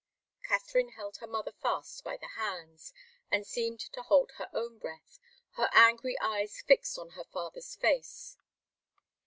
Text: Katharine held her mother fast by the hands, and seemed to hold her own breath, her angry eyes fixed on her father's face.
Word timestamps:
Katharine 0.49 0.93
held 0.93 1.17
her 1.17 1.27
mother 1.27 1.51
fast 1.51 2.03
by 2.03 2.17
the 2.17 2.29
hands, 2.29 2.91
and 3.29 3.45
seemed 3.45 3.79
to 3.81 4.01
hold 4.01 4.31
her 4.37 4.49
own 4.51 4.79
breath, 4.79 5.19
her 5.57 5.69
angry 5.73 6.19
eyes 6.19 6.59
fixed 6.59 6.97
on 6.97 7.11
her 7.11 7.25
father's 7.25 7.75
face. 7.75 8.35